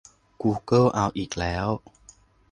[0.41, 1.67] กูเกิลเอาอีกแล้ว!